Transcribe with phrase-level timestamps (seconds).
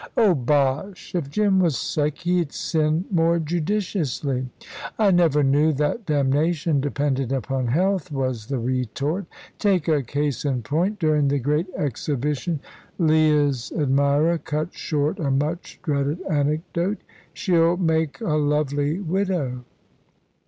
[0.17, 1.13] "Oh, bosh!
[1.13, 4.49] If Jim was sick, he'd sin more judiciously."
[4.97, 9.27] "I never knew that damnation depended upon health," was the retort.
[9.59, 10.97] "Take a case in point.
[10.97, 12.61] During the Great Exhibition"
[12.97, 16.97] Leah's admirer cut short a much dreaded anecdote.
[17.33, 19.65] "She'll make a lovely widow."